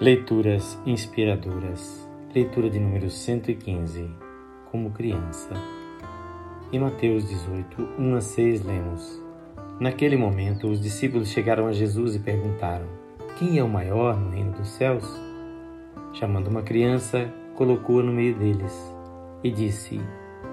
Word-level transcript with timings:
Leituras 0.00 0.78
inspiradoras. 0.84 2.06
Leitura 2.34 2.68
de 2.68 2.78
número 2.78 3.10
115. 3.10 4.10
Como 4.70 4.90
criança. 4.90 5.54
Em 6.72 6.78
Mateus 6.78 7.28
18, 7.28 7.88
1 7.98 8.14
a 8.14 8.20
6, 8.20 8.64
lemos: 8.64 9.22
Naquele 9.80 10.16
momento, 10.16 10.68
os 10.68 10.80
discípulos 10.82 11.28
chegaram 11.28 11.66
a 11.66 11.72
Jesus 11.72 12.14
e 12.14 12.18
perguntaram: 12.18 12.86
Quem 13.38 13.58
é 13.58 13.64
o 13.64 13.68
maior 13.68 14.18
no 14.18 14.30
reino 14.30 14.52
dos 14.52 14.68
céus? 14.68 15.04
Chamando 16.12 16.48
uma 16.48 16.62
criança, 16.62 17.32
colocou-a 17.54 18.02
no 18.02 18.12
meio 18.12 18.34
deles 18.34 18.94
e 19.42 19.50
disse: 19.50 19.98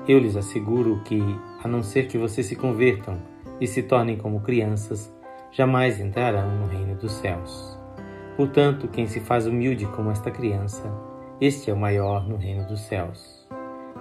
Eu 0.08 0.20
lhes 0.20 0.38
asseguro 0.38 1.02
que, 1.04 1.20
a 1.62 1.68
não 1.68 1.84
ser 1.84 2.08
que 2.08 2.18
vocês 2.18 2.48
se 2.48 2.56
convertam 2.56 3.22
e 3.60 3.68
se 3.68 3.84
tornem 3.84 4.18
como 4.18 4.42
crianças, 4.42 5.14
jamais 5.52 6.00
entrarão 6.00 6.50
no 6.60 6.68
reino 6.68 6.96
dos 6.96 7.12
céus. 7.14 7.83
Portanto, 8.36 8.88
quem 8.88 9.06
se 9.06 9.20
faz 9.20 9.46
humilde 9.46 9.86
como 9.88 10.10
esta 10.10 10.32
criança, 10.32 10.92
este 11.40 11.70
é 11.70 11.74
o 11.74 11.78
maior 11.78 12.28
no 12.28 12.36
reino 12.36 12.66
dos 12.66 12.82
céus. 12.82 13.48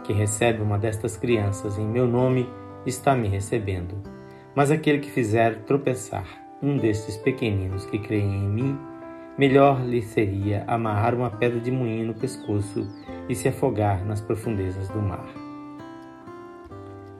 Quem 0.04 0.16
recebe 0.16 0.62
uma 0.62 0.78
destas 0.78 1.16
crianças 1.16 1.78
em 1.78 1.86
meu 1.86 2.06
nome 2.06 2.48
está 2.86 3.14
me 3.14 3.28
recebendo. 3.28 4.02
Mas 4.54 4.70
aquele 4.70 4.98
que 4.98 5.10
fizer 5.10 5.62
tropeçar 5.64 6.26
um 6.62 6.78
destes 6.78 7.16
pequeninos 7.16 7.84
que 7.86 7.98
creem 7.98 8.44
em 8.44 8.48
mim, 8.48 8.78
melhor 9.36 9.84
lhe 9.84 10.00
seria 10.00 10.64
amarrar 10.66 11.14
uma 11.14 11.30
pedra 11.30 11.60
de 11.60 11.70
moinho 11.70 12.06
no 12.06 12.14
pescoço 12.14 12.88
e 13.28 13.34
se 13.34 13.48
afogar 13.48 14.04
nas 14.04 14.20
profundezas 14.20 14.88
do 14.88 15.00
mar. 15.00 15.26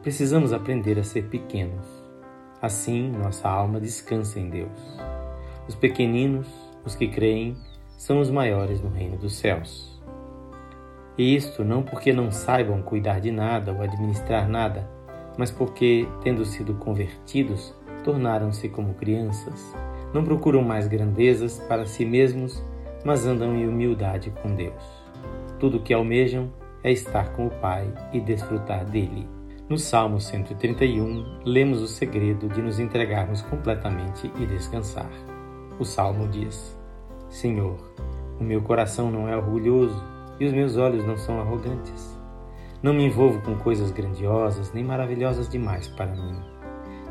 Precisamos 0.03 0.53
aprender 0.53 0.99
a 0.99 1.05
ser 1.05 1.29
pequenos. 1.29 1.87
Assim, 2.61 3.11
nossa 3.11 3.49
alma 3.49 3.81
descansa 3.81 4.41
em 4.41 4.49
Deus. 4.49 4.99
Os 5.69 5.75
pequeninos 5.75 6.72
os 6.85 6.95
que 6.95 7.09
creem 7.09 7.57
são 7.97 8.21
os 8.21 8.31
maiores 8.31 8.81
no 8.81 8.91
reino 8.91 9.17
dos 9.17 9.35
céus. 9.37 10.01
E 11.17 11.37
isto 11.37 11.65
não 11.65 11.83
porque 11.83 12.13
não 12.13 12.31
saibam 12.31 12.83
cuidar 12.83 13.21
de 13.21 13.31
nada 13.31 13.73
ou 13.73 13.83
administrar 13.83 14.49
nada, 14.49 14.89
mas 15.39 15.51
porque, 15.51 16.07
tendo 16.23 16.45
sido 16.45 16.75
convertidos, 16.75 17.75
tornaram-se 18.03 18.69
como 18.69 18.95
crianças. 18.95 19.75
Não 20.13 20.25
procuram 20.25 20.63
mais 20.63 20.87
grandezas 20.87 21.59
para 21.69 21.87
si 21.87 22.05
mesmos, 22.05 22.63
mas 23.05 23.27
andam 23.27 23.55
em 23.55 23.67
humildade 23.67 24.33
com 24.43 24.55
Deus. 24.55 24.83
Tudo 25.59 25.79
o 25.79 25.83
que 25.83 25.95
almejam 25.95 26.51
é 26.83 26.91
estar 26.91 27.33
com 27.33 27.47
o 27.47 27.51
Pai 27.51 27.93
e 28.13 28.21
desfrutar 28.21 28.85
dele. 28.85 29.29
No 29.69 29.79
Salmo 29.79 30.21
131, 30.21 31.41
lemos 31.45 31.81
o 31.81 31.89
segredo 31.89 32.49
de 32.49 32.61
nos 32.61 32.79
entregarmos 32.79 33.41
completamente 33.43 34.31
e 34.39 34.47
descansar. 34.47 35.11
O 35.83 35.85
salmo 35.85 36.29
diz: 36.29 36.79
Senhor, 37.29 37.77
o 38.39 38.45
meu 38.45 38.63
coração 38.63 39.11
não 39.11 39.29
é 39.29 39.37
orgulhoso 39.37 40.01
e 40.39 40.47
os 40.47 40.53
meus 40.53 40.77
olhos 40.77 41.05
não 41.05 41.17
são 41.17 41.41
arrogantes. 41.41 42.17
Não 42.81 42.95
me 42.95 43.05
envolvo 43.05 43.43
com 43.43 43.57
coisas 43.57 43.91
grandiosas 43.91 44.73
nem 44.73 44.85
maravilhosas 44.85 45.49
demais 45.49 45.89
para 45.89 46.07
mim. 46.07 46.41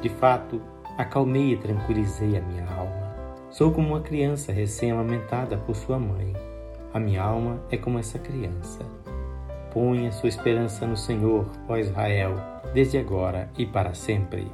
De 0.01 0.07
fato, 0.07 0.61
acalmei 0.97 1.51
e 1.51 1.57
tranquilizei 1.57 2.37
a 2.37 2.41
minha 2.41 2.65
alma. 2.65 3.13
Sou 3.49 3.73
como 3.73 3.89
uma 3.89 3.99
criança 3.99 4.53
recém-amamentada 4.53 5.57
por 5.57 5.75
sua 5.75 5.99
mãe. 5.99 6.33
A 6.93 6.99
minha 6.99 7.21
alma 7.21 7.61
é 7.69 7.75
como 7.75 7.99
essa 7.99 8.19
criança. 8.19 8.85
Põe 9.73 10.07
a 10.07 10.13
sua 10.13 10.29
esperança 10.29 10.87
no 10.87 10.95
Senhor, 10.95 11.45
ó 11.67 11.75
Israel, 11.75 12.35
desde 12.73 12.97
agora 12.97 13.49
e 13.57 13.65
para 13.65 13.93
sempre. 13.93 14.49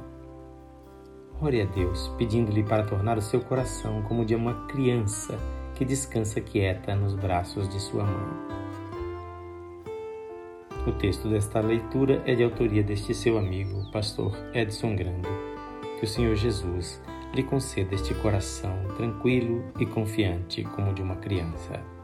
Ore 1.40 1.62
a 1.62 1.64
Deus, 1.66 2.08
pedindo-lhe 2.18 2.64
para 2.64 2.82
tornar 2.82 3.16
o 3.16 3.22
seu 3.22 3.40
coração 3.40 4.02
como 4.02 4.22
o 4.22 4.24
de 4.24 4.34
uma 4.34 4.66
criança 4.66 5.38
que 5.76 5.84
descansa 5.84 6.40
quieta 6.40 6.96
nos 6.96 7.14
braços 7.14 7.68
de 7.68 7.78
sua 7.78 8.02
mãe. 8.02 8.58
O 10.84 10.92
texto 10.92 11.28
desta 11.28 11.60
leitura 11.60 12.20
é 12.26 12.34
de 12.34 12.42
autoria 12.42 12.82
deste 12.82 13.14
seu 13.14 13.38
amigo, 13.38 13.88
pastor 13.92 14.36
Edson 14.52 14.96
Grando. 14.96 15.28
Que 16.00 16.06
o 16.06 16.08
Senhor 16.08 16.34
Jesus 16.34 17.00
lhe 17.32 17.44
conceda 17.44 17.94
este 17.94 18.14
coração 18.14 18.74
tranquilo 18.96 19.64
e 19.78 19.86
confiante 19.86 20.64
como 20.64 20.90
o 20.90 20.94
de 20.94 21.02
uma 21.02 21.16
criança. 21.16 21.97